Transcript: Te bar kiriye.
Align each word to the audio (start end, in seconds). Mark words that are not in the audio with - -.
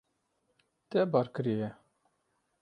Te 0.89 1.03
bar 1.11 1.29
kiriye. 1.35 1.69